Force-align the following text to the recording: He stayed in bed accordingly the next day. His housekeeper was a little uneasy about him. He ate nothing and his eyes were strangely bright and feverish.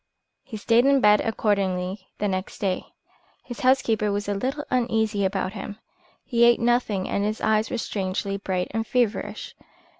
He 0.41 0.57
stayed 0.57 0.87
in 0.87 0.99
bed 0.99 1.21
accordingly 1.21 2.07
the 2.17 2.27
next 2.27 2.57
day. 2.57 2.87
His 3.43 3.59
housekeeper 3.59 4.11
was 4.11 4.27
a 4.27 4.33
little 4.33 4.65
uneasy 4.71 5.23
about 5.23 5.53
him. 5.53 5.77
He 6.25 6.43
ate 6.43 6.59
nothing 6.59 7.07
and 7.07 7.23
his 7.23 7.39
eyes 7.39 7.69
were 7.69 7.77
strangely 7.77 8.37
bright 8.37 8.69
and 8.71 8.87
feverish. 8.87 9.53